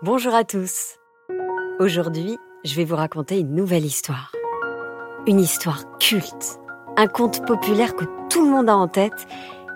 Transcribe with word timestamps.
Bonjour 0.00 0.32
à 0.32 0.44
tous. 0.44 0.94
Aujourd'hui, 1.80 2.38
je 2.64 2.76
vais 2.76 2.84
vous 2.84 2.94
raconter 2.94 3.40
une 3.40 3.52
nouvelle 3.56 3.84
histoire. 3.84 4.30
Une 5.26 5.40
histoire 5.40 5.98
culte, 5.98 6.60
un 6.96 7.08
conte 7.08 7.44
populaire 7.44 7.96
que 7.96 8.04
tout 8.30 8.44
le 8.44 8.50
monde 8.52 8.68
a 8.68 8.76
en 8.76 8.86
tête 8.86 9.26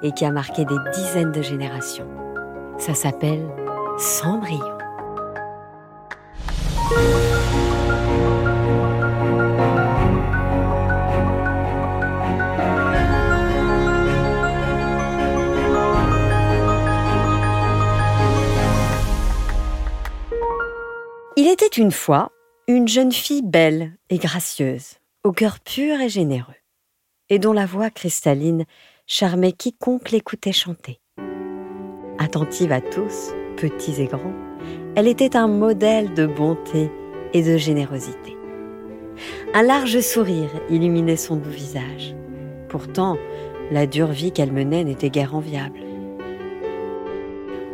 et 0.00 0.12
qui 0.12 0.24
a 0.24 0.30
marqué 0.30 0.64
des 0.64 0.76
dizaines 0.94 1.32
de 1.32 1.42
générations. 1.42 2.06
Ça 2.78 2.94
s'appelle 2.94 3.48
Cendrillon. 3.98 4.78
Une 21.76 21.92
fois 21.92 22.30
une 22.68 22.88
jeune 22.88 23.12
fille 23.12 23.42
belle 23.42 23.92
et 24.10 24.18
gracieuse, 24.18 24.94
au 25.24 25.32
cœur 25.32 25.58
pur 25.60 26.00
et 26.00 26.08
généreux, 26.08 26.54
et 27.28 27.38
dont 27.38 27.52
la 27.52 27.66
voix 27.66 27.90
cristalline 27.90 28.64
charmait 29.06 29.52
quiconque 29.52 30.10
l'écoutait 30.10 30.52
chanter. 30.52 31.00
Attentive 32.18 32.72
à 32.72 32.80
tous, 32.80 33.32
petits 33.56 34.00
et 34.00 34.06
grands, 34.06 34.34
elle 34.96 35.08
était 35.08 35.36
un 35.36 35.48
modèle 35.48 36.14
de 36.14 36.26
bonté 36.26 36.90
et 37.32 37.42
de 37.42 37.56
générosité. 37.56 38.36
Un 39.54 39.62
large 39.62 40.00
sourire 40.00 40.50
illuminait 40.70 41.16
son 41.16 41.36
doux 41.36 41.50
visage. 41.50 42.14
Pourtant, 42.68 43.18
la 43.70 43.86
dure 43.86 44.12
vie 44.12 44.32
qu'elle 44.32 44.52
menait 44.52 44.84
n'était 44.84 45.10
guère 45.10 45.34
enviable. 45.34 45.80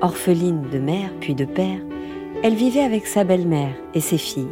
Orpheline 0.01 0.63
de 0.71 0.79
mère 0.79 1.11
puis 1.21 1.35
de 1.35 1.45
père, 1.45 1.81
elle 2.43 2.55
vivait 2.55 2.83
avec 2.83 3.07
sa 3.07 3.25
belle-mère 3.25 3.75
et 3.95 4.01
ses 4.01 4.19
filles, 4.19 4.47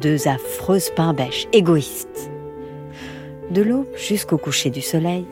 deux 0.00 0.26
affreuses 0.26 0.90
pain-bêches 0.90 1.46
égoïstes. 1.52 2.30
De 3.50 3.62
l'aube 3.62 3.86
jusqu'au 3.96 4.38
coucher 4.38 4.70
du 4.70 4.80
soleil, 4.80 5.24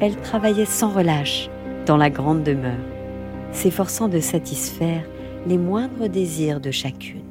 elle 0.00 0.16
travaillait 0.16 0.64
sans 0.64 0.90
relâche 0.90 1.50
dans 1.84 1.98
la 1.98 2.08
grande 2.08 2.44
demeure, 2.44 2.72
s'efforçant 3.52 4.08
de 4.08 4.20
satisfaire 4.20 5.04
les 5.46 5.58
moindres 5.58 6.08
désirs 6.08 6.60
de 6.60 6.70
chacune. 6.70 7.22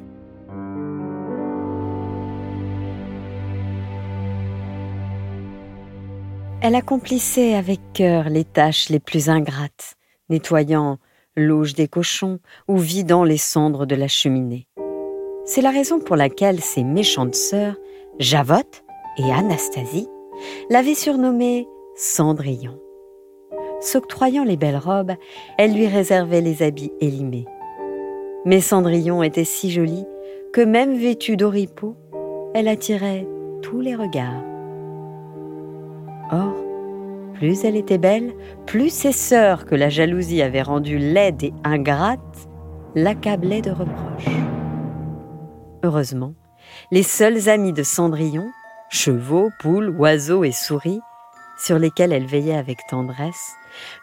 Elle 6.60 6.74
accomplissait 6.74 7.54
avec 7.54 7.80
cœur 7.94 8.28
les 8.28 8.44
tâches 8.44 8.90
les 8.90 9.00
plus 9.00 9.28
ingrates, 9.28 9.94
nettoyant 10.28 10.98
l'auge 11.38 11.74
des 11.74 11.88
cochons 11.88 12.38
ou 12.68 12.76
vidant 12.76 13.24
les 13.24 13.38
cendres 13.38 13.86
de 13.86 13.94
la 13.94 14.08
cheminée. 14.08 14.66
C'est 15.44 15.62
la 15.62 15.70
raison 15.70 15.98
pour 15.98 16.16
laquelle 16.16 16.60
ses 16.60 16.84
méchantes 16.84 17.34
sœurs, 17.34 17.76
Javotte 18.18 18.84
et 19.16 19.32
Anastasie, 19.32 20.08
l'avaient 20.70 20.94
surnommée 20.94 21.66
Cendrillon. 21.96 22.78
S'octroyant 23.80 24.44
les 24.44 24.56
belles 24.56 24.76
robes, 24.76 25.14
elle 25.56 25.72
lui 25.72 25.86
réservait 25.86 26.40
les 26.40 26.62
habits 26.62 26.92
élimés. 27.00 27.46
Mais 28.44 28.60
Cendrillon 28.60 29.22
était 29.22 29.44
si 29.44 29.70
jolie 29.70 30.04
que 30.52 30.60
même 30.60 30.96
vêtue 30.96 31.36
d'oripeaux, 31.36 31.96
elle 32.54 32.68
attirait 32.68 33.26
tous 33.62 33.80
les 33.80 33.94
regards. 33.94 34.42
Or, 36.30 36.54
plus 37.38 37.64
elle 37.64 37.76
était 37.76 37.98
belle, 37.98 38.34
plus 38.66 38.92
ses 38.92 39.12
sœurs, 39.12 39.64
que 39.64 39.76
la 39.76 39.88
jalousie 39.88 40.42
avait 40.42 40.62
rendue 40.62 40.98
laide 40.98 41.44
et 41.44 41.54
ingrate, 41.62 42.48
l'accablaient 42.96 43.62
de 43.62 43.70
reproches. 43.70 44.34
Heureusement, 45.84 46.34
les 46.90 47.04
seuls 47.04 47.48
amis 47.48 47.72
de 47.72 47.84
Cendrillon, 47.84 48.48
chevaux, 48.90 49.50
poules, 49.60 49.90
oiseaux 49.90 50.42
et 50.42 50.50
souris, 50.50 51.00
sur 51.56 51.78
lesquels 51.78 52.12
elle 52.12 52.26
veillait 52.26 52.56
avec 52.56 52.78
tendresse, 52.90 53.52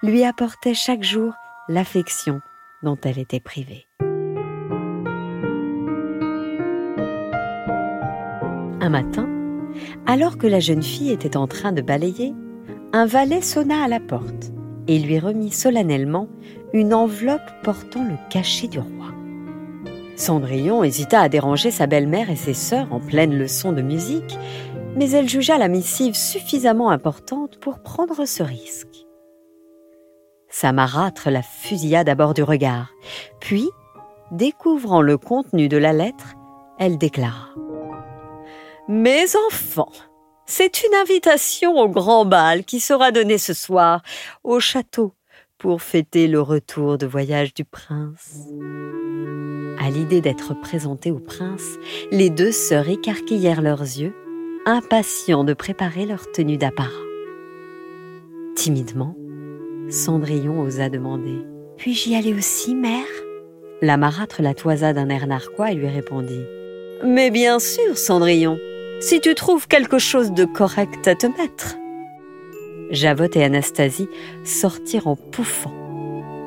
lui 0.01 0.23
apportaient 0.23 0.73
chaque 0.73 1.03
jour 1.03 1.33
l'affection 1.67 2.39
dont 2.83 2.97
elle 3.03 3.19
était 3.19 3.41
privée. 3.41 3.85
Un 8.79 8.89
matin, 8.89 9.27
alors 10.05 10.37
que 10.37 10.47
la 10.47 10.61
jeune 10.61 10.83
fille 10.83 11.11
était 11.11 11.35
en 11.35 11.47
train 11.47 11.73
de 11.73 11.81
balayer, 11.81 12.33
un 12.95 13.05
valet 13.05 13.41
sonna 13.41 13.83
à 13.83 13.87
la 13.89 13.99
porte 13.99 14.53
et 14.87 14.99
lui 14.99 15.19
remit 15.19 15.51
solennellement 15.51 16.29
une 16.71 16.93
enveloppe 16.93 17.51
portant 17.61 18.05
le 18.05 18.15
cachet 18.29 18.69
du 18.69 18.79
roi. 18.79 19.07
Cendrillon 20.15 20.81
hésita 20.81 21.19
à 21.19 21.27
déranger 21.27 21.71
sa 21.71 21.87
belle-mère 21.87 22.29
et 22.29 22.37
ses 22.37 22.53
sœurs 22.53 22.93
en 22.93 23.01
pleine 23.01 23.37
leçon 23.37 23.73
de 23.73 23.81
musique, 23.81 24.39
mais 24.95 25.11
elle 25.11 25.27
jugea 25.27 25.57
la 25.57 25.67
missive 25.67 26.15
suffisamment 26.15 26.89
importante 26.89 27.59
pour 27.59 27.79
prendre 27.79 28.23
ce 28.23 28.43
risque. 28.43 29.05
Sa 30.47 30.71
marâtre 30.71 31.29
la 31.29 31.41
fusilla 31.41 32.05
d'abord 32.05 32.33
du 32.33 32.43
regard, 32.43 32.93
puis, 33.41 33.67
découvrant 34.31 35.01
le 35.01 35.17
contenu 35.17 35.67
de 35.67 35.75
la 35.75 35.91
lettre, 35.91 36.35
elle 36.79 36.97
déclara⁇ 36.97 37.49
Mes 38.87 39.25
enfants, 39.47 39.91
c'est 40.45 40.83
une 40.83 40.95
invitation 40.95 41.77
au 41.79 41.89
grand 41.89 42.25
bal 42.25 42.63
qui 42.63 42.79
sera 42.79 43.11
donné 43.11 43.37
ce 43.37 43.53
soir 43.53 44.01
au 44.43 44.59
château 44.59 45.13
pour 45.57 45.81
fêter 45.81 46.27
le 46.27 46.41
retour 46.41 46.97
de 46.97 47.07
voyage 47.07 47.53
du 47.53 47.65
prince. 47.65 48.37
À 49.79 49.89
l'idée 49.89 50.21
d'être 50.21 50.53
présentées 50.59 51.11
au 51.11 51.19
prince, 51.19 51.77
les 52.11 52.29
deux 52.29 52.51
sœurs 52.51 52.89
écarquillèrent 52.89 53.61
leurs 53.61 53.81
yeux, 53.81 54.13
impatients 54.65 55.43
de 55.43 55.53
préparer 55.53 56.05
leur 56.05 56.31
tenue 56.31 56.57
d'apparat. 56.57 56.89
Timidement, 58.55 59.15
Cendrillon 59.89 60.61
osa 60.61 60.89
demander 60.89 61.45
Puis-je 61.77 62.09
y 62.09 62.15
aller 62.15 62.33
aussi, 62.33 62.73
mère? 62.73 63.05
La 63.81 63.97
marâtre 63.97 64.41
la 64.41 64.53
toisa 64.53 64.93
d'un 64.93 65.09
air 65.09 65.27
narquois 65.27 65.71
et 65.71 65.75
lui 65.75 65.87
répondit 65.87 66.43
Mais 67.03 67.29
bien 67.29 67.59
sûr, 67.59 67.97
Cendrillon 67.97 68.57
si 69.01 69.21
tu 69.21 69.35
trouves 69.35 69.67
quelque 69.67 69.99
chose 69.99 70.31
de 70.31 70.45
correct 70.45 71.07
à 71.07 71.15
te 71.15 71.27
mettre. 71.27 71.75
Javotte 72.91 73.35
et 73.35 73.43
Anastasie 73.43 74.09
sortirent 74.43 75.07
en 75.07 75.15
pouffant 75.15 75.73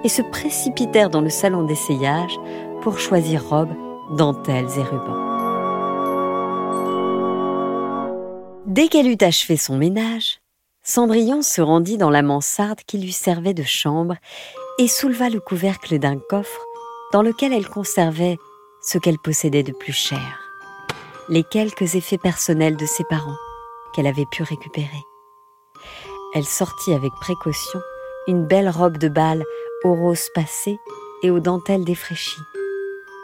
et 0.05 0.09
se 0.09 0.23
précipitèrent 0.23 1.11
dans 1.11 1.21
le 1.21 1.31
salon 1.31 1.65
d'essayage 1.65 2.39
pour 2.83 2.99
choisir 2.99 3.45
robes, 3.45 3.75
dentelles 4.17 4.69
et 4.79 4.83
rubans. 4.83 5.27
Dès 8.67 8.89
qu'elle 8.89 9.09
eut 9.09 9.23
achevé 9.23 9.57
son 9.57 9.77
ménage, 9.77 10.41
Cendrillon 10.83 11.43
se 11.43 11.61
rendit 11.61 11.99
dans 11.99 12.11
la 12.11 12.23
mansarde 12.23 12.81
qui 12.87 12.99
lui 12.99 13.13
servait 13.13 13.55
de 13.55 13.63
chambre 13.63 14.15
et 14.79 14.89
souleva 14.89 15.29
le 15.29 15.41
couvercle 15.41 15.99
d'un 15.99 16.19
coffre 16.19 16.65
dans 17.13 17.23
lequel 17.23 17.53
elle 17.53 17.69
conservait 17.69 18.39
ce 18.83 18.99
qu'elle 18.99 19.19
possédait 19.19 19.63
de 19.63 19.73
plus 19.73 19.93
cher 19.93 20.48
les 21.29 21.45
quelques 21.45 21.95
effets 21.95 22.19
personnels 22.19 22.77
de 22.77 22.87
ses 22.87 23.05
parents 23.05 23.37
qu'elle 23.93 24.07
avait 24.07 24.27
pu 24.27 24.43
récupérer. 24.43 25.03
Elle 26.35 26.45
sortit 26.45 26.93
avec 26.93 27.13
précaution 27.21 27.81
une 28.27 28.47
belle 28.47 28.69
robe 28.69 28.99
de 28.99 29.09
bal 29.09 29.45
aux 29.85 29.95
roses 29.95 30.29
passées 30.35 30.79
et 31.23 31.31
aux 31.31 31.41
dentelles 31.41 31.85
défraîchies, 31.85 32.43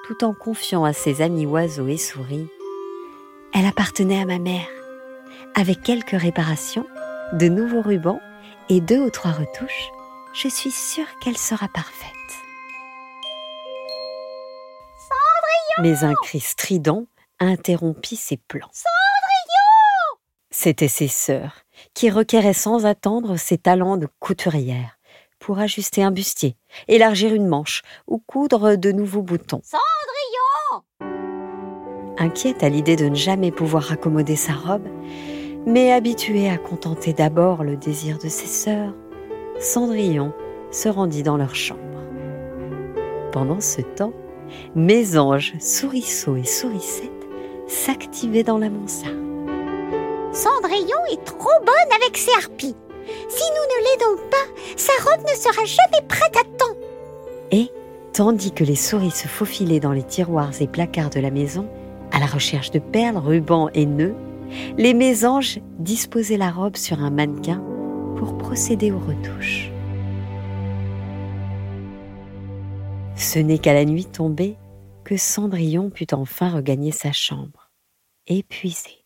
tout 0.06 0.25
en 0.25 0.34
confiant 0.34 0.84
à 0.84 0.93
ses 0.93 1.22
amis 1.22 1.47
oiseaux 1.47 1.88
et 1.88 1.97
souris. 1.97 2.48
Elle 3.54 3.66
appartenait 3.66 4.20
à 4.20 4.26
ma 4.26 4.38
mère. 4.38 4.69
Avec 5.54 5.82
quelques 5.82 6.20
réparations, 6.20 6.87
de 7.32 7.48
nouveaux 7.48 7.82
rubans 7.82 8.20
et 8.69 8.81
deux 8.81 9.00
ou 9.00 9.10
trois 9.10 9.32
retouches, 9.32 9.91
je 10.34 10.48
suis 10.48 10.70
sûre 10.70 11.06
qu'elle 11.20 11.38
sera 11.38 11.69
parfaite. 11.69 12.10
Mais 15.81 16.05
un 16.05 16.14
cri 16.23 16.40
strident 16.40 17.06
interrompit 17.40 18.16
ses 18.16 18.36
plans. 18.36 18.70
Cendrillon 18.72 20.20
C'étaient 20.50 20.88
ses 20.88 21.08
sœurs, 21.08 21.64
qui 21.94 22.10
requéraient 22.10 22.52
sans 22.52 22.86
attendre 22.86 23.36
ses 23.36 23.58
talents 23.58 23.96
de 23.96 24.08
couturière 24.20 24.98
pour 25.38 25.58
ajuster 25.58 26.02
un 26.02 26.10
bustier, 26.10 26.56
élargir 26.88 27.34
une 27.34 27.46
manche 27.46 27.82
ou 28.06 28.19
coudre 28.19 28.76
de 28.76 28.92
nouveaux 28.92 29.22
boutons. 29.22 29.60
Cendrillon 29.62 30.84
Inquiète 32.16 32.62
à 32.62 32.69
l'idée 32.69 32.96
de 32.96 33.08
ne 33.08 33.14
jamais 33.14 33.50
pouvoir 33.50 33.92
accommoder 33.92 34.36
sa 34.36 34.52
robe, 34.54 34.88
mais 35.66 35.92
habituée 35.92 36.48
à 36.48 36.56
contenter 36.56 37.12
d'abord 37.12 37.64
le 37.64 37.76
désir 37.76 38.19
de 38.19 38.28
ses 38.28 38.46
sœurs, 38.46 38.94
Cendrillon 39.58 40.32
se 40.70 40.88
rendit 40.88 41.22
dans 41.22 41.36
leur 41.36 41.54
chambre. 41.54 41.81
Pendant 43.32 43.60
ce 43.60 43.81
temps, 43.81 44.12
Mésange, 44.75 45.54
Sourisseau 45.58 46.36
et 46.36 46.44
Sourisette 46.44 47.10
s'activer 47.66 48.43
dans 48.43 48.58
la 48.58 48.70
mansarde. 48.70 49.14
Cendrillon 50.32 50.99
est 51.12 51.25
trop 51.25 51.58
bonne 51.61 52.00
avec 52.02 52.16
ses 52.16 52.32
harpies. 52.32 52.76
Si 53.28 53.44
nous 53.50 53.66
ne 53.69 53.84
l'aidons 53.84 54.22
pas, 54.31 54.62
sa 54.76 54.93
robe 55.05 55.22
ne 55.22 55.34
sera 55.34 55.64
jamais 55.64 56.06
prête 56.08 56.37
à 56.37 56.44
temps. 56.58 56.76
Et, 57.50 57.70
Tandis 58.14 58.52
que 58.52 58.62
les 58.62 58.76
souris 58.76 59.11
se 59.11 59.26
faufilaient 59.26 59.81
dans 59.81 59.90
les 59.90 60.05
tiroirs 60.05 60.52
et 60.61 60.69
placards 60.69 61.11
de 61.11 61.19
la 61.19 61.32
maison, 61.32 61.66
à 62.12 62.20
la 62.20 62.26
recherche 62.26 62.70
de 62.70 62.78
perles, 62.78 63.16
rubans 63.16 63.70
et 63.75 63.87
nœuds, 63.87 64.14
les 64.78 64.94
mésanges 64.94 65.58
disposaient 65.81 66.37
la 66.37 66.52
robe 66.52 66.76
sur 66.76 67.00
un 67.00 67.10
mannequin 67.10 67.60
pour 68.17 68.38
procéder 68.38 68.93
aux 68.93 69.00
retouches. 69.00 69.72
Ce 73.17 73.40
n'est 73.40 73.58
qu'à 73.58 73.75
la 73.75 73.84
nuit 73.84 74.05
tombée 74.05 74.55
que 75.05 75.17
Cendrillon 75.17 75.91
put 75.91 76.12
enfin 76.12 76.49
regagner 76.49 76.91
sa 76.91 77.12
chambre, 77.12 77.71
épuisé. 78.27 79.05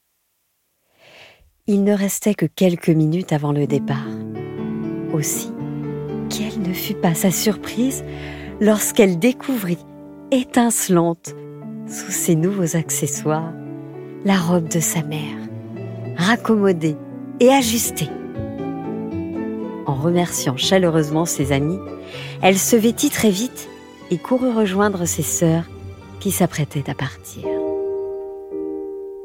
Il 1.66 1.84
ne 1.84 1.92
restait 1.92 2.34
que 2.34 2.46
quelques 2.46 2.88
minutes 2.88 3.32
avant 3.32 3.52
le 3.52 3.66
départ. 3.66 4.08
Aussi, 5.12 5.50
quelle 6.30 6.62
ne 6.62 6.72
fut 6.72 6.94
pas 6.94 7.14
sa 7.14 7.30
surprise 7.30 8.04
lorsqu'elle 8.60 9.18
découvrit, 9.18 9.84
étincelante, 10.30 11.34
sous 11.86 12.10
ses 12.10 12.36
nouveaux 12.36 12.76
accessoires, 12.76 13.52
la 14.24 14.38
robe 14.38 14.68
de 14.68 14.80
sa 14.80 15.02
mère, 15.02 15.36
raccommodée 16.16 16.96
et 17.40 17.50
ajustée. 17.50 18.08
En 19.86 19.94
remerciant 19.94 20.56
chaleureusement 20.56 21.24
ses 21.24 21.52
amis, 21.52 21.78
elle 22.42 22.58
se 22.58 22.76
vêtit 22.76 23.10
très 23.10 23.30
vite 23.30 23.68
et 24.10 24.18
courut 24.18 24.50
rejoindre 24.50 25.04
ses 25.06 25.22
sœurs 25.22 25.64
qui 26.20 26.30
s'apprêtaient 26.30 26.90
à 26.90 26.94
partir. 26.94 27.44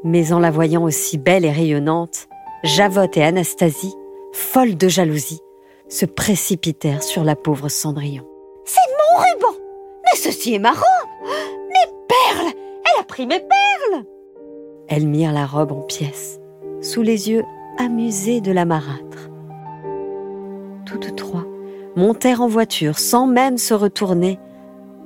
Mais 0.04 0.32
en 0.32 0.38
la 0.38 0.50
voyant 0.50 0.84
aussi 0.84 1.18
belle 1.18 1.44
et 1.44 1.50
rayonnante, 1.50 2.28
Javotte 2.62 3.16
et 3.16 3.24
Anastasie, 3.24 3.94
folles 4.32 4.76
de 4.76 4.88
jalousie, 4.88 5.40
se 5.88 6.06
précipitèrent 6.06 7.02
sur 7.02 7.24
la 7.24 7.36
pauvre 7.36 7.68
Cendrillon. 7.68 8.26
C'est 8.64 8.80
mon 8.98 9.22
ruban 9.22 9.58
Mais 10.04 10.18
ceci 10.18 10.54
est 10.54 10.58
marrant 10.58 10.82
Mes 11.22 11.92
perles 12.08 12.52
Elle 12.54 13.00
a 13.00 13.04
pris 13.04 13.26
mes 13.26 13.40
perles 13.40 14.04
Elles 14.88 15.06
mirent 15.06 15.32
la 15.32 15.46
robe 15.46 15.72
en 15.72 15.82
pièces, 15.82 16.40
sous 16.80 17.02
les 17.02 17.30
yeux 17.30 17.44
amusés 17.78 18.40
de 18.40 18.52
la 18.52 18.64
marâtre. 18.64 19.30
Toutes 20.86 21.16
trois 21.16 21.44
montèrent 21.96 22.40
en 22.40 22.48
voiture 22.48 22.98
sans 22.98 23.26
même 23.26 23.58
se 23.58 23.74
retourner 23.74 24.38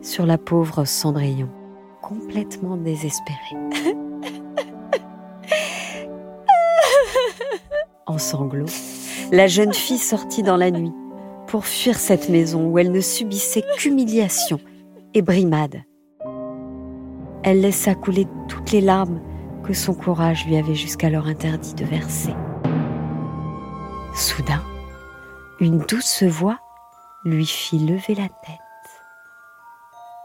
sur 0.02 0.26
la 0.26 0.38
pauvre 0.38 0.84
Cendrillon, 0.84 1.48
complètement 2.08 2.76
désespérée. 2.76 3.56
en 8.06 8.16
sanglots, 8.16 8.64
la 9.30 9.46
jeune 9.46 9.74
fille 9.74 9.98
sortit 9.98 10.42
dans 10.42 10.56
la 10.56 10.70
nuit 10.70 10.94
pour 11.46 11.66
fuir 11.66 11.98
cette 11.98 12.30
maison 12.30 12.66
où 12.66 12.78
elle 12.78 12.92
ne 12.92 13.02
subissait 13.02 13.64
qu'humiliation 13.76 14.58
et 15.12 15.20
brimade. 15.20 15.82
Elle 17.42 17.60
laissa 17.60 17.94
couler 17.94 18.26
toutes 18.48 18.72
les 18.72 18.80
larmes 18.80 19.20
que 19.62 19.74
son 19.74 19.92
courage 19.94 20.46
lui 20.46 20.56
avait 20.56 20.74
jusqu'alors 20.74 21.26
interdit 21.26 21.74
de 21.74 21.84
verser. 21.84 22.34
Soudain, 24.14 24.62
une 25.60 25.78
douce 25.80 26.22
voix 26.22 26.58
lui 27.24 27.46
fit 27.46 27.78
lever 27.78 28.14
la 28.14 28.28
tête. 28.28 28.58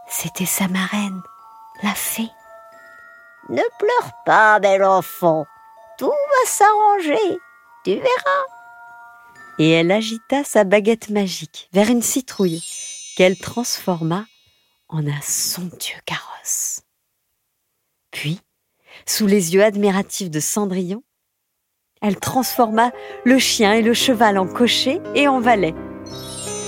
C'était 0.08 0.46
sa 0.46 0.68
marraine, 0.68 1.20
la 1.82 1.94
fée. 1.94 2.30
Ne 3.48 3.62
pleure 3.78 4.12
pas, 4.24 4.58
bel 4.58 4.84
enfant. 4.84 5.46
Tout 5.98 6.06
va 6.06 6.48
s'arranger. 6.48 7.38
Tu 7.84 7.94
verras. 7.94 8.44
Et 9.58 9.70
elle 9.70 9.92
agita 9.92 10.42
sa 10.44 10.64
baguette 10.64 11.10
magique 11.10 11.68
vers 11.72 11.88
une 11.88 12.02
citrouille 12.02 12.64
qu'elle 13.16 13.38
transforma 13.38 14.24
en 14.88 15.06
un 15.06 15.20
somptueux 15.20 16.00
carrosse. 16.04 16.80
Puis, 18.10 18.40
sous 19.06 19.26
les 19.26 19.54
yeux 19.54 19.62
admiratifs 19.62 20.30
de 20.30 20.40
Cendrillon, 20.40 21.02
elle 22.00 22.18
transforma 22.18 22.92
le 23.24 23.38
chien 23.38 23.72
et 23.72 23.82
le 23.82 23.94
cheval 23.94 24.38
en 24.38 24.46
cocher 24.46 25.00
et 25.14 25.28
en 25.28 25.40
valet, 25.40 25.74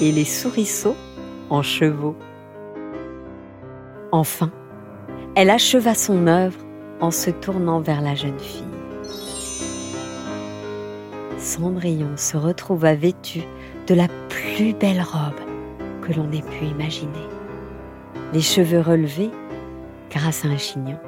et 0.00 0.12
les 0.12 0.24
souriceaux 0.24 0.96
en 1.50 1.62
chevaux. 1.62 2.16
Enfin, 4.12 4.50
elle 5.36 5.50
acheva 5.50 5.94
son 5.94 6.26
œuvre 6.26 6.58
en 7.00 7.10
se 7.10 7.28
tournant 7.28 7.80
vers 7.80 8.00
la 8.00 8.14
jeune 8.14 8.38
fille. 8.38 8.64
Cendrillon 11.38 12.16
se 12.16 12.38
retrouva 12.38 12.94
vêtue 12.94 13.44
de 13.86 13.94
la 13.94 14.08
plus 14.30 14.72
belle 14.72 15.02
robe 15.02 15.38
que 16.00 16.14
l'on 16.14 16.32
ait 16.32 16.42
pu 16.42 16.64
imaginer. 16.64 17.12
Les 18.32 18.40
cheveux 18.40 18.80
relevés 18.80 19.30
grâce 20.10 20.46
à 20.46 20.48
un 20.48 20.56
chignon, 20.56 20.98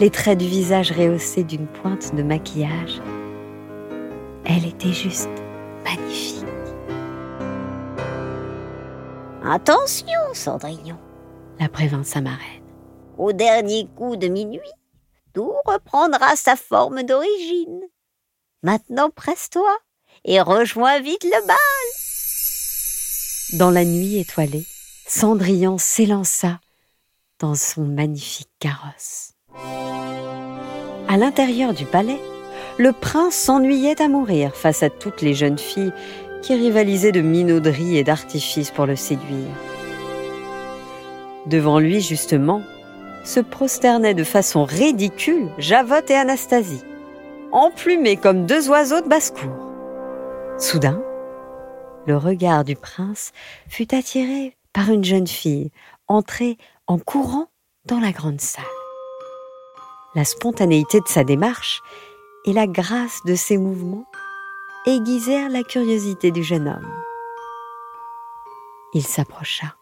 les 0.00 0.10
traits 0.10 0.38
du 0.38 0.46
visage 0.46 0.92
rehaussés 0.92 1.42
d'une 1.42 1.66
pointe 1.66 2.14
de 2.14 2.22
maquillage. 2.22 3.02
Elle 4.44 4.66
était 4.66 4.92
juste 4.92 5.28
magnifique. 5.84 6.44
Attention, 9.44 10.20
Cendrillon, 10.32 10.96
la 11.58 11.68
prévint 11.68 12.04
sa 12.04 12.20
marraine. 12.20 12.63
Au 13.18 13.32
dernier 13.32 13.86
coup 13.96 14.16
de 14.16 14.26
minuit, 14.26 14.60
tout 15.34 15.52
reprendra 15.66 16.34
sa 16.36 16.56
forme 16.56 17.02
d'origine. 17.04 17.80
Maintenant 18.62 19.10
presse-toi 19.10 19.70
et 20.24 20.40
rejoins 20.40 21.00
vite 21.00 21.24
le 21.24 21.46
bal. 21.46 21.56
Dans 23.58 23.70
la 23.70 23.84
nuit 23.84 24.18
étoilée, 24.18 24.66
Cendrillon 25.06 25.78
s'élança 25.78 26.58
dans 27.38 27.54
son 27.54 27.82
magnifique 27.82 28.50
carrosse. 28.58 29.32
À 31.08 31.16
l'intérieur 31.16 31.74
du 31.74 31.84
palais, 31.84 32.20
le 32.78 32.92
prince 32.92 33.34
s'ennuyait 33.34 34.02
à 34.02 34.08
mourir 34.08 34.56
face 34.56 34.82
à 34.82 34.90
toutes 34.90 35.22
les 35.22 35.34
jeunes 35.34 35.58
filles 35.58 35.92
qui 36.42 36.54
rivalisaient 36.54 37.12
de 37.12 37.20
minauderie 37.20 37.96
et 37.96 38.04
d'artifice 38.04 38.70
pour 38.70 38.86
le 38.86 38.96
séduire. 38.96 39.50
Devant 41.46 41.78
lui, 41.78 42.00
justement, 42.00 42.62
se 43.24 43.40
prosternaient 43.40 44.14
de 44.14 44.24
façon 44.24 44.64
ridicule 44.64 45.50
Javotte 45.58 46.10
et 46.10 46.14
Anastasie, 46.14 46.84
emplumés 47.52 48.16
comme 48.16 48.46
deux 48.46 48.68
oiseaux 48.68 49.00
de 49.00 49.08
basse-cour. 49.08 49.50
Soudain, 50.58 51.02
le 52.06 52.16
regard 52.16 52.64
du 52.64 52.76
prince 52.76 53.32
fut 53.68 53.94
attiré 53.94 54.56
par 54.72 54.90
une 54.90 55.04
jeune 55.04 55.26
fille 55.26 55.70
entrée 56.06 56.58
en 56.86 56.98
courant 56.98 57.48
dans 57.86 57.98
la 57.98 58.12
grande 58.12 58.40
salle. 58.40 58.64
La 60.14 60.24
spontanéité 60.24 61.00
de 61.00 61.08
sa 61.08 61.24
démarche 61.24 61.80
et 62.44 62.52
la 62.52 62.66
grâce 62.66 63.20
de 63.24 63.34
ses 63.34 63.56
mouvements 63.56 64.06
aiguisèrent 64.86 65.48
la 65.48 65.62
curiosité 65.62 66.30
du 66.30 66.44
jeune 66.44 66.68
homme. 66.68 66.92
Il 68.92 69.04
s'approcha 69.04 69.74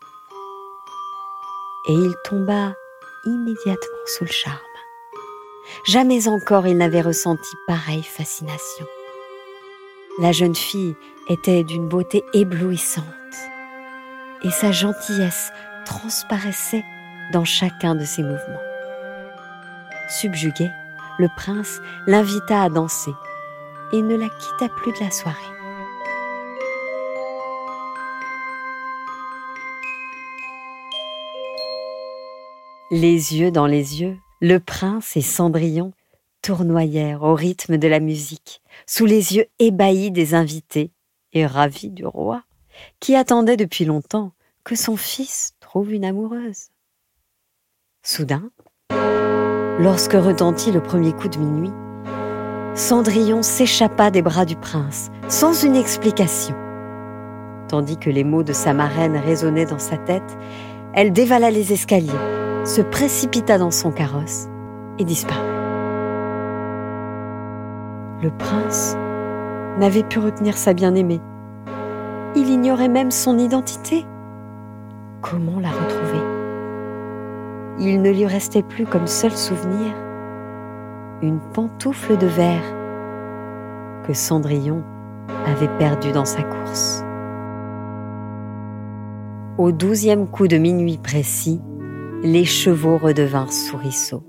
et 1.88 1.93
il 1.93 2.14
tomba 2.25 2.75
immédiatement 3.25 4.07
sous 4.07 4.25
le 4.25 4.31
charme. 4.31 4.59
Jamais 5.85 6.29
encore 6.29 6.67
il 6.67 6.76
n'avait 6.76 7.00
ressenti 7.00 7.57
pareille 7.67 8.02
fascination. 8.02 8.87
La 10.19 10.33
jeune 10.33 10.55
fille 10.55 10.97
était 11.29 11.64
d'une 11.64 11.88
beauté 11.88 12.25
éblouissante 12.35 13.05
et 14.43 14.50
sa 14.50 14.73
gentillesse 14.73 15.52
transparaissait 15.85 16.85
dans 17.33 17.45
chacun 17.45 17.95
de 17.95 18.05
ses 18.05 18.23
mouvements. 18.23 18.62
Subjugué, 20.09 20.69
le 21.19 21.29
prince 21.37 21.81
l'invita 22.07 22.62
à 22.62 22.69
danser 22.69 23.14
et 23.93 24.02
ne 24.02 24.17
la 24.17 24.29
quitta 24.29 24.69
plus 24.69 24.93
de 24.93 25.00
la 25.00 25.11
soirée. 25.11 25.51
Les 32.95 33.39
yeux 33.39 33.51
dans 33.51 33.65
les 33.65 34.03
yeux, 34.03 34.19
le 34.43 34.61
prince 34.61 35.17
et 35.17 35.23
Cendrillon 35.23 35.93
tournoyèrent 36.43 37.23
au 37.23 37.35
rythme 37.35 37.79
de 37.79 37.89
la 37.89 38.01
musique, 38.01 38.61
sous 38.87 39.07
les 39.07 39.35
yeux 39.35 39.47
ébahis 39.59 40.11
des 40.11 40.35
invités 40.35 40.91
et 41.33 41.47
ravis 41.47 41.89
du 41.89 42.05
roi, 42.05 42.43
qui 43.01 43.17
attendait 43.17 43.57
depuis 43.57 43.87
longtemps 43.87 44.33
que 44.63 44.77
son 44.77 44.99
fils 44.99 45.55
trouve 45.59 45.91
une 45.91 46.05
amoureuse. 46.05 46.67
Soudain, 48.03 48.51
lorsque 49.79 50.13
retentit 50.13 50.71
le 50.71 50.83
premier 50.83 51.15
coup 51.15 51.29
de 51.29 51.39
minuit, 51.39 51.73
Cendrillon 52.75 53.43
s'échappa 53.43 54.11
des 54.11 54.21
bras 54.21 54.45
du 54.45 54.57
prince, 54.57 55.11
sans 55.29 55.65
une 55.65 55.77
explication. 55.77 56.55
Tandis 57.69 57.97
que 57.97 58.11
les 58.11 58.25
mots 58.25 58.43
de 58.43 58.53
sa 58.53 58.75
marraine 58.75 59.17
résonnaient 59.17 59.65
dans 59.65 59.79
sa 59.79 59.97
tête, 59.97 60.37
elle 60.93 61.15
dévala 61.15 61.51
les 61.51 61.73
escaliers 61.73 62.42
se 62.64 62.81
précipita 62.81 63.59
dans 63.59 63.71
son 63.71 63.90
carrosse 63.90 64.49
et 64.99 65.04
disparut. 65.04 65.40
Le 68.23 68.31
prince 68.31 68.97
n'avait 69.78 70.04
pu 70.04 70.19
retenir 70.21 70.57
sa 70.57 70.75
bien-aimée. 70.75 71.21
Il 72.37 72.49
ignorait 72.49 72.88
même 72.88 73.11
son 73.11 73.38
identité. 73.38 74.07
Comment 75.21 75.59
la 75.61 75.71
retrouver? 75.71 76.23
Il 77.78 78.00
ne 78.00 78.11
lui 78.11 78.26
restait 78.26 78.62
plus 78.62 78.87
comme 78.87 79.07
seul 79.07 79.33
souvenir 79.33 79.95
une 81.23 81.40
pantoufle 81.52 82.16
de 82.16 82.26
verre 82.26 82.75
que 84.07 84.12
Cendrillon 84.12 84.83
avait 85.47 85.71
perdue 85.78 86.12
dans 86.12 86.25
sa 86.25 86.42
course. 86.42 87.04
Au 89.59 89.71
douzième 89.71 90.26
coup 90.26 90.49
de 90.49 90.59
minuit 90.59 90.99
précis, 90.99 91.61
les 92.23 92.45
chevaux 92.45 92.99
redevinrent 92.99 93.52
souriceaux. 93.52 94.23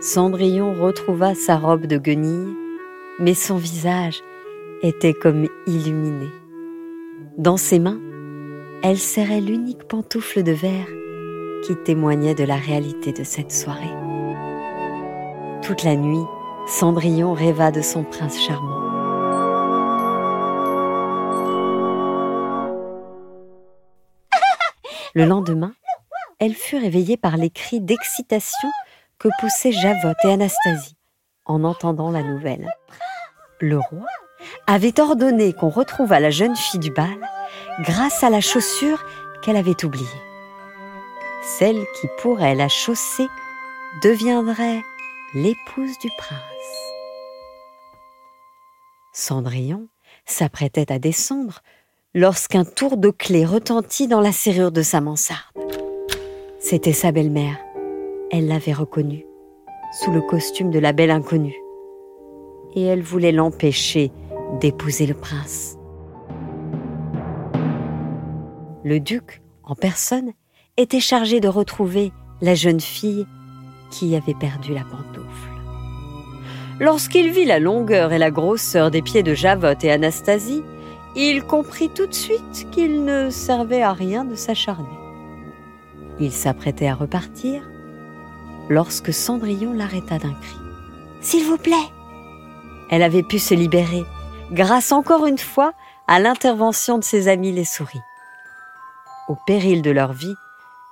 Cendrillon 0.00 0.74
retrouva 0.74 1.34
sa 1.34 1.56
robe 1.56 1.86
de 1.86 1.96
guenille, 1.96 2.56
mais 3.20 3.34
son 3.34 3.56
visage 3.56 4.20
était 4.82 5.14
comme 5.14 5.46
illuminé. 5.68 6.28
Dans 7.38 7.56
ses 7.56 7.78
mains, 7.78 8.00
elle 8.82 8.98
serrait 8.98 9.40
l'unique 9.40 9.84
pantoufle 9.84 10.42
de 10.42 10.50
verre 10.50 10.88
qui 11.64 11.76
témoignait 11.76 12.34
de 12.34 12.42
la 12.42 12.56
réalité 12.56 13.12
de 13.12 13.22
cette 13.22 13.52
soirée. 13.52 13.94
Toute 15.62 15.84
la 15.84 15.94
nuit, 15.94 16.24
Cendrillon 16.66 17.34
rêva 17.34 17.70
de 17.70 17.82
son 17.82 18.02
prince 18.02 18.40
charmant. 18.40 18.80
Le 25.14 25.24
lendemain, 25.24 25.72
elle 26.42 26.56
fut 26.56 26.76
réveillée 26.76 27.16
par 27.16 27.36
les 27.36 27.50
cris 27.50 27.80
d'excitation 27.80 28.68
que 29.20 29.28
poussaient 29.38 29.70
Javotte 29.70 30.16
et 30.24 30.32
Anastasie 30.32 30.96
en 31.44 31.62
entendant 31.62 32.10
la 32.10 32.24
nouvelle. 32.24 32.68
Le 33.60 33.78
roi 33.78 34.08
avait 34.66 34.98
ordonné 34.98 35.52
qu'on 35.52 35.68
retrouvât 35.68 36.18
la 36.18 36.30
jeune 36.30 36.56
fille 36.56 36.80
du 36.80 36.90
bal 36.90 37.16
grâce 37.82 38.24
à 38.24 38.30
la 38.30 38.40
chaussure 38.40 39.04
qu'elle 39.44 39.56
avait 39.56 39.84
oubliée. 39.84 40.04
Celle 41.44 41.78
qui 42.00 42.08
pourrait 42.18 42.56
la 42.56 42.68
chausser 42.68 43.28
deviendrait 44.02 44.82
l'épouse 45.34 45.96
du 46.00 46.08
prince. 46.18 46.40
Cendrillon 49.12 49.86
s'apprêtait 50.26 50.90
à 50.90 50.98
descendre 50.98 51.60
lorsqu'un 52.14 52.64
tour 52.64 52.96
de 52.96 53.10
clé 53.10 53.44
retentit 53.44 54.08
dans 54.08 54.20
la 54.20 54.32
serrure 54.32 54.72
de 54.72 54.82
sa 54.82 55.00
mansarde. 55.00 55.81
C'était 56.64 56.92
sa 56.92 57.10
belle-mère. 57.10 57.58
Elle 58.30 58.46
l'avait 58.46 58.72
reconnue, 58.72 59.26
sous 60.00 60.12
le 60.12 60.20
costume 60.20 60.70
de 60.70 60.78
la 60.78 60.92
belle 60.92 61.10
inconnue. 61.10 61.56
Et 62.76 62.84
elle 62.84 63.02
voulait 63.02 63.32
l'empêcher 63.32 64.12
d'épouser 64.60 65.06
le 65.06 65.14
prince. 65.14 65.76
Le 68.84 69.00
duc, 69.00 69.42
en 69.64 69.74
personne, 69.74 70.34
était 70.76 71.00
chargé 71.00 71.40
de 71.40 71.48
retrouver 71.48 72.12
la 72.40 72.54
jeune 72.54 72.80
fille 72.80 73.26
qui 73.90 74.14
avait 74.14 74.32
perdu 74.32 74.72
la 74.72 74.82
pantoufle. 74.84 75.50
Lorsqu'il 76.78 77.32
vit 77.32 77.44
la 77.44 77.58
longueur 77.58 78.12
et 78.12 78.18
la 78.18 78.30
grosseur 78.30 78.92
des 78.92 79.02
pieds 79.02 79.24
de 79.24 79.34
Javotte 79.34 79.82
et 79.82 79.90
Anastasie, 79.90 80.62
il 81.16 81.42
comprit 81.42 81.88
tout 81.88 82.06
de 82.06 82.14
suite 82.14 82.68
qu'il 82.70 83.04
ne 83.04 83.30
servait 83.30 83.82
à 83.82 83.92
rien 83.92 84.24
de 84.24 84.36
s'acharner. 84.36 85.01
Il 86.20 86.32
s'apprêtait 86.32 86.88
à 86.88 86.94
repartir 86.94 87.62
lorsque 88.68 89.12
Cendrillon 89.12 89.72
l'arrêta 89.72 90.18
d'un 90.18 90.34
cri. 90.34 90.56
S'il 91.20 91.44
vous 91.44 91.58
plaît 91.58 91.74
Elle 92.90 93.02
avait 93.02 93.22
pu 93.22 93.38
se 93.38 93.54
libérer, 93.54 94.04
grâce 94.50 94.92
encore 94.92 95.26
une 95.26 95.38
fois 95.38 95.72
à 96.06 96.18
l'intervention 96.18 96.98
de 96.98 97.04
ses 97.04 97.28
amis 97.28 97.52
les 97.52 97.64
souris. 97.64 98.00
Au 99.28 99.36
péril 99.46 99.82
de 99.82 99.90
leur 99.90 100.12
vie, 100.12 100.34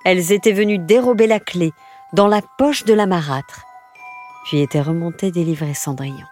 elles 0.05 0.31
étaient 0.31 0.51
venues 0.51 0.79
dérober 0.79 1.27
la 1.27 1.39
clé 1.39 1.73
dans 2.13 2.27
la 2.27 2.41
poche 2.57 2.85
de 2.85 2.93
la 2.93 3.05
marâtre, 3.05 3.65
puis 4.45 4.61
étaient 4.61 4.81
remontées 4.81 5.31
délivrer 5.31 5.73
Cendrillon. 5.73 6.25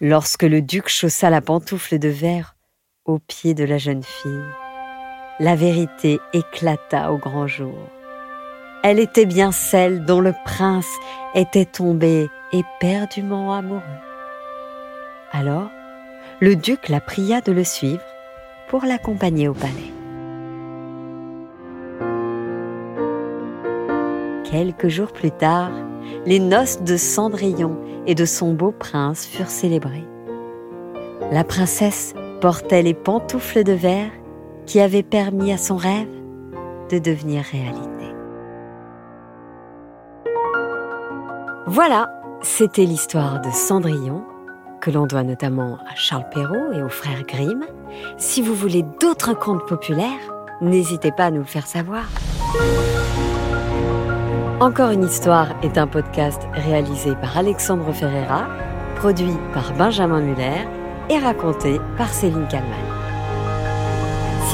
Lorsque 0.00 0.42
le 0.42 0.60
duc 0.60 0.88
chaussa 0.88 1.30
la 1.30 1.40
pantoufle 1.40 1.98
de 1.98 2.08
verre 2.08 2.56
aux 3.04 3.18
pieds 3.18 3.54
de 3.54 3.64
la 3.64 3.78
jeune 3.78 4.02
fille, 4.02 4.44
la 5.40 5.56
vérité 5.56 6.20
éclata 6.32 7.12
au 7.12 7.18
grand 7.18 7.46
jour. 7.46 7.74
Elle 8.82 9.00
était 9.00 9.26
bien 9.26 9.50
celle 9.50 10.04
dont 10.04 10.20
le 10.20 10.34
prince 10.44 10.90
était 11.34 11.64
tombé 11.64 12.28
éperdument 12.52 13.52
amoureux. 13.52 13.80
Alors, 15.32 15.70
le 16.40 16.54
duc 16.54 16.88
la 16.88 17.00
pria 17.00 17.40
de 17.40 17.50
le 17.50 17.64
suivre 17.64 18.04
pour 18.68 18.84
l'accompagner 18.84 19.48
au 19.48 19.54
palais. 19.54 19.92
Quelques 24.44 24.88
jours 24.88 25.12
plus 25.12 25.32
tard, 25.32 25.72
les 26.26 26.38
noces 26.38 26.82
de 26.82 26.96
Cendrillon 26.96 27.76
et 28.06 28.14
de 28.14 28.24
son 28.24 28.52
beau 28.52 28.70
prince 28.70 29.26
furent 29.26 29.50
célébrées. 29.50 30.06
La 31.32 31.42
princesse 31.42 32.14
portait 32.40 32.82
les 32.82 32.94
pantoufles 32.94 33.64
de 33.64 33.72
verre 33.72 34.10
qui 34.66 34.80
avaient 34.80 35.02
permis 35.02 35.52
à 35.52 35.58
son 35.58 35.76
rêve 35.76 36.08
de 36.90 36.98
devenir 36.98 37.42
réalité. 37.44 37.90
Voilà, 41.66 42.10
c'était 42.42 42.84
l'histoire 42.84 43.40
de 43.40 43.50
Cendrillon, 43.50 44.22
que 44.80 44.90
l'on 44.90 45.06
doit 45.06 45.22
notamment 45.22 45.78
à 45.90 45.94
Charles 45.94 46.28
Perrault 46.30 46.72
et 46.72 46.82
aux 46.82 46.90
frères 46.90 47.22
Grimm. 47.26 47.64
Si 48.18 48.42
vous 48.42 48.54
voulez 48.54 48.84
d'autres 49.00 49.32
contes 49.32 49.66
populaires, 49.66 50.34
n'hésitez 50.60 51.10
pas 51.10 51.26
à 51.26 51.30
nous 51.30 51.38
le 51.38 51.44
faire 51.44 51.66
savoir. 51.66 52.04
Encore 54.60 54.90
une 54.90 55.04
histoire 55.04 55.48
est 55.62 55.78
un 55.78 55.86
podcast 55.86 56.42
réalisé 56.52 57.14
par 57.16 57.36
Alexandre 57.36 57.92
Ferreira, 57.92 58.46
produit 58.96 59.36
par 59.52 59.72
Benjamin 59.72 60.20
Muller 60.20 60.68
et 61.10 61.18
raconté 61.18 61.80
par 61.96 62.08
Céline 62.08 62.46
Kalman. 62.48 62.93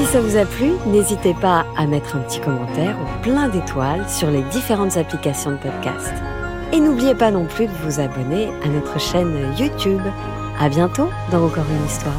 Si 0.00 0.06
ça 0.06 0.22
vous 0.22 0.38
a 0.38 0.46
plu, 0.46 0.72
n'hésitez 0.86 1.34
pas 1.34 1.66
à 1.76 1.86
mettre 1.86 2.16
un 2.16 2.20
petit 2.20 2.40
commentaire 2.40 2.96
ou 3.02 3.22
plein 3.22 3.50
d'étoiles 3.50 4.08
sur 4.08 4.30
les 4.30 4.40
différentes 4.44 4.96
applications 4.96 5.50
de 5.50 5.58
podcast. 5.58 6.14
Et 6.72 6.80
n'oubliez 6.80 7.14
pas 7.14 7.30
non 7.30 7.44
plus 7.44 7.66
de 7.66 7.72
vous 7.82 8.00
abonner 8.00 8.48
à 8.64 8.68
notre 8.68 8.98
chaîne 8.98 9.54
YouTube. 9.58 10.00
À 10.58 10.70
bientôt 10.70 11.10
dans 11.30 11.44
Encore 11.44 11.66
une 11.68 11.84
histoire. 11.84 12.14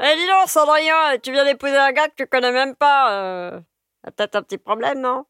Eh 0.00 0.16
dis 0.16 0.26
donc, 0.26 0.48
Cendrillon, 0.48 1.20
tu 1.22 1.30
viens 1.30 1.44
d'épouser 1.44 1.76
un 1.76 1.92
gars 1.92 2.08
que 2.08 2.14
tu 2.16 2.26
connais 2.26 2.50
même 2.50 2.74
pas. 2.74 3.12
Euh... 3.12 3.60
T'as 4.02 4.10
peut-être 4.10 4.34
un 4.34 4.42
petit 4.42 4.58
problème, 4.58 5.00
non? 5.00 5.24